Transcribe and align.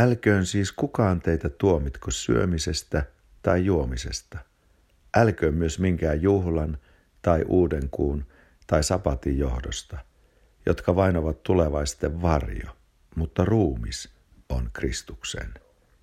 Älköön 0.00 0.46
siis 0.46 0.72
kukaan 0.72 1.20
teitä 1.20 1.48
tuomitko 1.48 2.10
syömisestä 2.10 3.04
tai 3.42 3.64
juomisesta. 3.64 4.38
Älköön 5.16 5.54
myös 5.54 5.78
minkään 5.78 6.22
juhlan 6.22 6.78
tai 7.22 7.44
uuden 7.48 7.90
kuun 7.90 8.26
tai 8.66 8.82
sapatin 8.84 9.38
johdosta, 9.38 9.98
jotka 10.66 10.96
vain 10.96 11.16
ovat 11.16 11.42
tulevaisten 11.42 12.22
varjo, 12.22 12.76
mutta 13.16 13.44
ruumis 13.44 14.12
on 14.48 14.70
Kristuksen. 14.72 15.54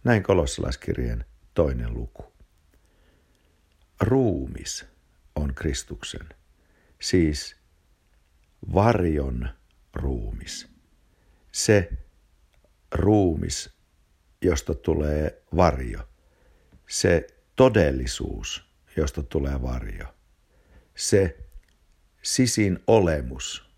Näin 0.04 0.24
kolossalaiskirjeen 0.24 1.26
toinen 1.54 1.94
luku. 1.94 2.34
Ruumis 4.02 4.86
on 5.36 5.54
Kristuksen, 5.54 6.30
siis 7.02 7.56
varjon 8.74 9.50
ruumis. 9.94 10.68
Se 11.52 11.90
ruumis, 12.92 13.77
josta 14.42 14.74
tulee 14.74 15.44
varjo. 15.56 16.10
Se 16.90 17.28
todellisuus, 17.56 18.70
josta 18.96 19.24
tulee 19.24 19.62
varjo. 19.62 20.16
Se 20.96 21.38
sisin 22.22 22.80
olemus, 22.88 23.70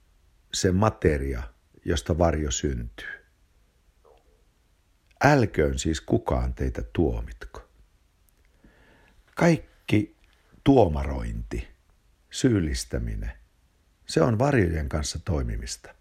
se 0.53 0.71
materia, 0.71 1.43
josta 1.85 2.17
varjo 2.17 2.51
syntyy. 2.51 3.19
Älköön 5.23 5.79
siis 5.79 6.01
kukaan 6.01 6.53
teitä 6.53 6.81
tuomitko. 6.93 7.69
Kaikki 9.35 10.15
tuomarointi, 10.63 11.67
syyllistäminen, 12.29 13.31
se 14.05 14.21
on 14.21 14.39
varjojen 14.39 14.89
kanssa 14.89 15.19
toimimista. 15.25 15.95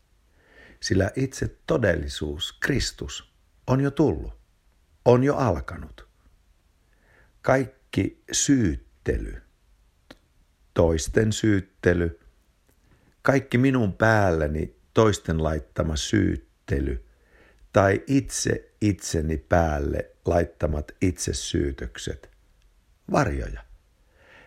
Sillä 0.81 1.11
itse 1.17 1.57
todellisuus, 1.67 2.53
Kristus, 2.53 3.33
on 3.67 3.81
jo 3.81 3.91
tullut, 3.91 4.38
on 5.09 5.25
jo 5.25 5.37
alkanut. 5.37 6.09
Kaikki 7.43 8.23
syyttely, 8.33 9.43
toisten 10.75 11.33
syyttely, 11.33 12.21
kaikki 13.23 13.59
minun 13.59 13.93
päälläni 13.93 14.77
toisten 14.95 15.43
laittama 15.43 15.97
syyttely 15.97 17.07
tai 17.73 18.03
itse 18.07 18.73
itseni 18.81 19.37
päälle 19.37 20.11
laittamat 20.25 20.93
itsesyytökset, 21.01 22.31
varjoja. 23.13 23.65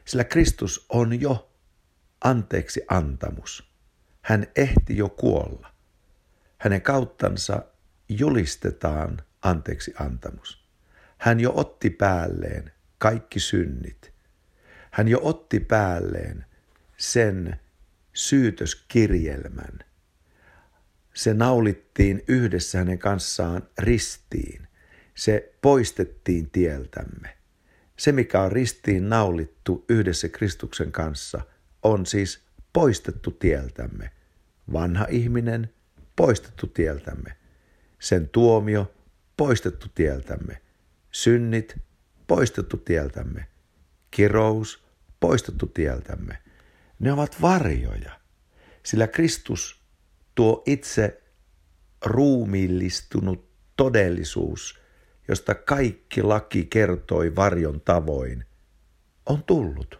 Sillä 0.05 0.23
Kristus 0.23 0.85
on 0.89 1.21
jo 1.21 1.51
anteeksi 2.23 2.81
antamus. 2.89 3.71
Hän 4.21 4.47
ehti 4.55 4.97
jo 4.97 5.09
kuolla. 5.09 5.73
Hänen 6.57 6.81
kauttansa 6.81 7.65
julistetaan 8.09 9.21
anteeksi 9.41 9.93
antamus. 9.99 10.65
Hän 11.17 11.39
jo 11.39 11.53
otti 11.55 11.89
päälleen 11.89 12.71
kaikki 12.97 13.39
synnit. 13.39 14.13
Hän 14.91 15.07
jo 15.07 15.19
otti 15.23 15.59
päälleen 15.59 16.45
sen 16.97 17.59
syytöskirjelmän. 18.13 19.79
Se 21.13 21.33
naulittiin 21.33 22.23
yhdessä 22.27 22.77
hänen 22.77 22.99
kanssaan 22.99 23.69
ristiin. 23.79 24.67
Se 25.15 25.53
poistettiin 25.61 26.49
tieltämme. 26.49 27.37
Se, 27.97 28.11
mikä 28.11 28.41
on 28.41 28.51
ristiin 28.51 29.09
naulittu 29.09 29.85
yhdessä 29.89 30.29
Kristuksen 30.29 30.91
kanssa, 30.91 31.41
on 31.83 32.05
siis 32.05 32.41
poistettu 32.73 33.31
tieltämme. 33.31 34.11
Vanha 34.73 35.05
ihminen 35.09 35.69
poistettu 36.15 36.67
tieltämme. 36.67 37.35
Sen 37.99 38.29
tuomio 38.29 38.91
poistettu 39.41 39.87
tieltämme. 39.95 40.61
Synnit 41.11 41.75
poistettu 42.27 42.77
tieltämme. 42.77 43.47
Kirous 44.11 44.83
poistettu 45.19 45.67
tieltämme. 45.67 46.37
Ne 46.99 47.13
ovat 47.13 47.41
varjoja, 47.41 48.19
sillä 48.83 49.07
Kristus 49.07 49.81
tuo 50.35 50.63
itse 50.65 51.23
ruumiillistunut 52.05 53.49
todellisuus, 53.77 54.79
josta 55.27 55.55
kaikki 55.55 56.21
laki 56.21 56.65
kertoi 56.65 57.35
varjon 57.35 57.81
tavoin, 57.81 58.45
on 59.25 59.43
tullut. 59.43 59.99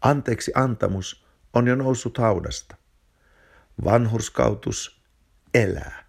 Anteeksi 0.00 0.52
antamus 0.54 1.26
on 1.52 1.66
jo 1.66 1.74
noussut 1.74 2.18
haudasta. 2.18 2.76
Vanhurskautus 3.84 5.02
elää. 5.54 6.04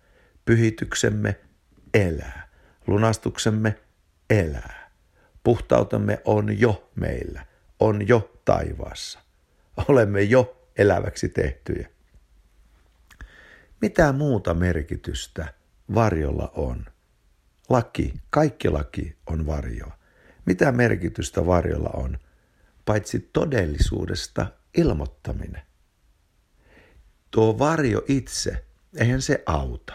Pyhityksemme 0.45 1.50
elää. 1.93 2.47
Lunastuksemme 2.87 3.79
elää. 4.29 4.91
Puhtautemme 5.43 6.21
on 6.25 6.59
jo 6.59 6.91
meillä, 6.95 7.45
on 7.79 8.07
jo 8.07 8.41
taivaassa. 8.45 9.19
Olemme 9.87 10.21
jo 10.21 10.67
eläväksi 10.77 11.29
tehtyjä. 11.29 11.89
Mitä 13.81 14.11
muuta 14.11 14.53
merkitystä 14.53 15.53
varjolla 15.95 16.51
on? 16.55 16.85
Laki, 17.69 18.13
kaikki 18.29 18.69
laki 18.69 19.17
on 19.27 19.45
varjoa. 19.45 19.97
Mitä 20.45 20.71
merkitystä 20.71 21.45
varjolla 21.45 21.89
on, 21.93 22.19
paitsi 22.85 23.19
todellisuudesta 23.19 24.47
ilmoittaminen? 24.77 25.61
Tuo 27.31 27.59
varjo 27.59 28.01
itse, 28.07 28.65
eihän 28.97 29.21
se 29.21 29.43
auta. 29.45 29.93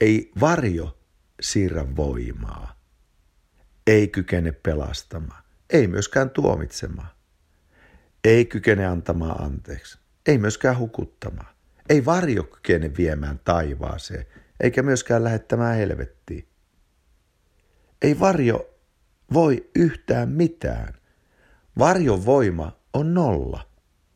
Ei 0.00 0.32
varjo 0.40 0.98
siirrä 1.40 1.96
voimaa. 1.96 2.80
Ei 3.86 4.08
kykene 4.08 4.52
pelastamaan. 4.52 5.42
Ei 5.70 5.86
myöskään 5.86 6.30
tuomitsemaan. 6.30 7.08
Ei 8.24 8.44
kykene 8.44 8.86
antamaan 8.86 9.42
anteeksi. 9.42 9.98
Ei 10.26 10.38
myöskään 10.38 10.78
hukuttamaan. 10.78 11.56
Ei 11.88 12.04
varjo 12.04 12.42
kykene 12.42 12.96
viemään 12.98 13.40
taivaaseen, 13.44 14.26
eikä 14.60 14.82
myöskään 14.82 15.24
lähettämään 15.24 15.76
helvettiin. 15.76 16.48
Ei 18.02 18.20
varjo 18.20 18.70
voi 19.32 19.70
yhtään 19.74 20.28
mitään. 20.28 20.94
Varjon 21.78 22.26
voima 22.26 22.80
on 22.92 23.14
nolla. 23.14 23.68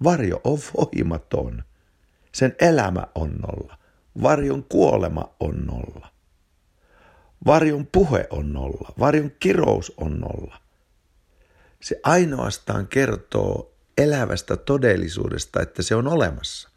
Varjo 0.04 0.40
on 0.44 0.58
voimaton. 0.76 1.64
Sen 2.32 2.56
elämä 2.60 3.06
on 3.14 3.30
nolla. 3.30 3.78
Varjon 4.22 4.65
kuolema 4.65 5.34
on 5.41 5.66
nolla. 5.66 6.12
Varjon 7.47 7.87
puhe 7.87 8.26
on 8.31 8.53
nolla. 8.53 8.93
Varjon 8.98 9.31
kirous 9.41 9.93
on 9.97 10.21
nolla. 10.21 10.60
Se 11.81 12.00
ainoastaan 12.03 12.88
kertoo 12.88 13.75
elävästä 13.99 14.56
todellisuudesta, 14.56 15.62
että 15.62 15.82
se 15.82 15.94
on 15.94 16.09
olemassa. 16.09 16.70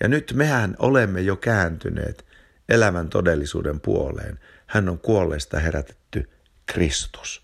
Ja 0.00 0.08
nyt 0.08 0.32
mehän 0.36 0.76
olemme 0.78 1.20
jo 1.20 1.36
kääntyneet 1.36 2.26
elämän 2.68 3.08
todellisuuden 3.08 3.80
puoleen. 3.80 4.38
Hän 4.66 4.88
on 4.88 4.98
kuolleesta 4.98 5.58
herätetty 5.58 6.30
Kristus. 6.66 7.42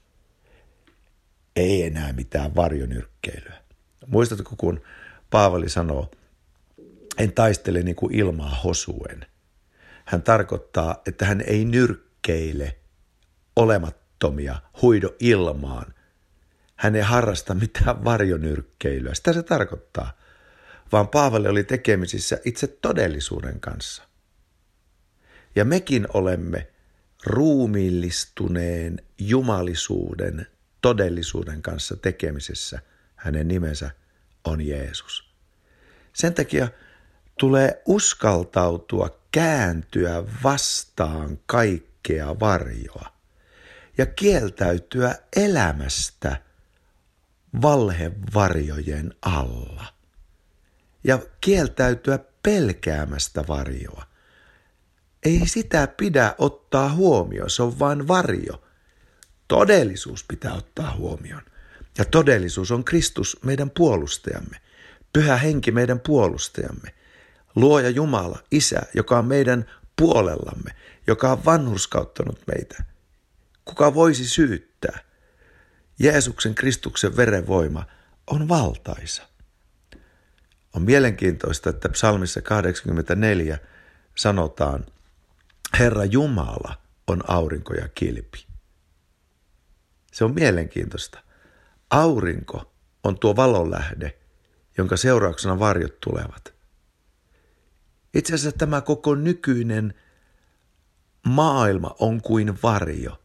Ei 1.57 1.83
enää 1.83 2.13
mitään 2.13 2.55
varjonyrkkeilyä. 2.55 3.55
Muistatko, 4.07 4.55
kun 4.59 4.81
Paavali 5.31 5.69
sanoo, 5.69 6.11
en 7.19 7.33
taistele 7.33 7.83
niin 7.83 7.97
kuin 7.97 8.15
ilmaa 8.15 8.61
hosuen. 8.65 9.27
Hän 10.05 10.23
tarkoittaa, 10.23 11.03
että 11.07 11.25
hän 11.25 11.41
ei 11.47 11.65
nyrkkeile 11.65 12.79
olemattomia, 13.57 14.57
huido 14.83 15.15
ilmaan. 15.21 15.95
Hän 16.77 16.97
ei 16.97 17.03
harrasta 17.03 17.55
mitään 17.55 18.05
varjonyrkkeilyä. 18.05 19.15
Sitä 19.15 19.33
se 19.33 19.43
tarkoittaa– 19.43 20.13
vaan 20.95 21.09
Paavali 21.09 21.49
oli 21.49 21.65
tekemisissä 21.65 22.39
itse 22.45 22.67
todellisuuden 22.67 23.61
kanssa. 23.61 24.03
Ja 25.57 25.65
mekin 25.65 26.07
olemme 26.15 26.69
ruumiillistuneen 27.27 29.03
jumalisuuden 29.19 30.47
todellisuuden 30.81 31.63
kanssa 31.63 31.97
tekemisessä. 31.97 32.81
Hänen 33.17 33.49
nimensä 33.49 33.91
on 34.45 34.61
Jeesus. 34.61 35.35
Sen 36.13 36.35
takia 36.35 36.69
tulee 37.39 37.83
uskaltautua 37.87 39.19
kääntyä 39.33 40.25
vastaan 40.43 41.39
kaikkea 41.47 42.41
varjoa 42.41 43.13
ja 43.99 44.07
kieltäytyä 44.07 45.15
elämästä 45.37 46.37
valhevarjojen 47.63 49.15
alla 49.23 49.87
ja 51.05 51.19
kieltäytyä 51.41 52.19
pelkäämästä 52.43 53.45
varjoa. 53.49 54.05
Ei 55.25 55.43
sitä 55.47 55.87
pidä 55.87 56.35
ottaa 56.39 56.93
huomioon, 56.93 57.51
se 57.51 57.63
on 57.63 57.79
vain 57.79 58.09
varjo. 58.09 58.63
Todellisuus 59.49 60.25
pitää 60.29 60.55
ottaa 60.55 60.97
huomioon. 60.97 61.43
Ja 61.99 62.05
todellisuus 62.05 62.71
on 62.71 62.85
Kristus 62.85 63.37
meidän 63.45 63.71
puolustajamme, 63.71 64.61
pyhä 65.13 65.37
henki 65.37 65.71
meidän 65.71 66.01
puolustajamme, 66.01 66.95
luoja 67.55 67.91
Jumala, 67.91 68.39
Isä, 68.51 68.83
joka 68.95 69.19
on 69.19 69.27
meidän 69.27 69.67
puolellamme, 69.97 70.71
joka 71.07 71.33
on 71.33 71.45
vanhurskauttanut 71.45 72.41
meitä. 72.47 72.85
Kuka 73.65 73.95
voisi 73.95 74.29
syyttää? 74.29 74.99
Jeesuksen 75.99 76.55
Kristuksen 76.55 77.17
verenvoima 77.17 77.87
on 78.27 78.49
valtaisa. 78.49 79.23
On 80.75 80.83
mielenkiintoista, 80.83 81.71
että 81.71 81.89
psalmissa 81.89 82.43
84 82.43 83.59
sanotaan, 84.15 84.87
Herra 85.79 86.05
Jumala 86.05 86.75
on 87.07 87.31
aurinko 87.31 87.75
ja 87.75 87.89
kilpi. 87.89 88.47
Se 90.13 90.25
on 90.25 90.35
mielenkiintoista. 90.35 91.19
Aurinko 91.91 92.73
on 93.05 93.19
tuo 93.19 93.37
valonlähde, 93.37 94.19
jonka 94.79 94.97
seurauksena 94.97 95.59
varjot 95.59 96.01
tulevat. 96.01 96.54
Itse 98.15 98.35
asiassa 98.35 98.59
tämä 98.59 98.81
koko 98.81 99.15
nykyinen 99.15 99.95
maailma 101.27 101.97
on 101.99 102.21
kuin 102.21 102.59
varjo. 102.63 103.21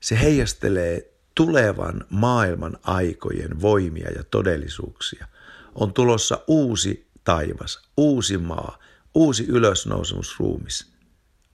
Se 0.00 0.20
heijastelee 0.20 1.14
tulevan 1.34 2.04
maailman 2.10 2.78
aikojen 2.82 3.60
voimia 3.60 4.10
ja 4.10 4.24
todellisuuksia. 4.24 5.28
On 5.74 5.94
tulossa 5.94 6.38
uusi 6.46 7.10
taivas, 7.24 7.88
uusi 7.96 8.38
maa, 8.38 8.78
uusi 9.14 9.46
ylösnousemusruumis. 9.48 10.92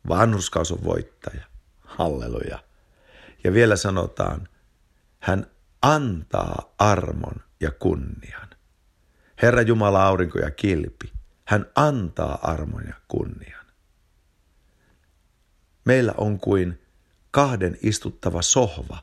Vanhuskaus 0.09 0.73
on 0.73 0.85
voittaja. 0.85 1.47
Halleluja. 1.81 2.59
Ja 3.45 3.53
vielä 3.53 3.77
sanotaan, 3.77 4.49
hän 5.19 5.47
antaa 5.83 6.75
armon 6.79 7.35
ja 7.61 7.71
kunnian. 7.71 8.49
Herra 9.43 9.63
Jumala 9.63 10.07
aurinko 10.07 10.39
ja 10.39 10.51
kilpi, 10.51 11.13
hän 11.51 11.67
antaa 11.75 12.39
armon 12.43 12.85
ja 12.87 12.95
kunnian. 13.09 13.67
Meillä 15.85 16.15
on 16.17 16.41
kuin 16.41 16.83
kahden 17.31 17.79
istuttava 17.83 18.43
sohva 18.43 19.03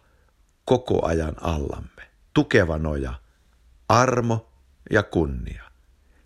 koko 0.66 1.06
ajan 1.06 1.44
allamme, 1.44 2.10
tukeva 2.34 2.78
noja, 2.78 3.14
armo 3.90 4.52
ja 4.92 5.04
kunnia. 5.04 5.64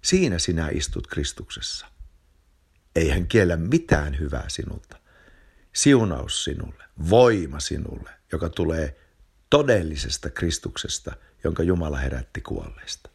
Siinä 0.02 0.40
sinä 0.40 0.70
istut 0.70 1.08
Kristuksessa. 1.08 1.88
Ei 2.96 3.10
hän 3.10 3.28
kiellä 3.28 3.58
mitään 3.58 4.20
hyvää 4.20 4.50
sinulta. 4.50 4.98
Siunaus 5.74 6.44
sinulle, 6.44 6.84
voima 7.10 7.60
sinulle, 7.60 8.10
joka 8.32 8.50
tulee 8.50 9.00
todellisesta 9.50 10.30
Kristuksesta, 10.30 11.16
jonka 11.44 11.64
Jumala 11.64 11.98
herätti 11.98 12.42
kuolleista. 12.42 13.11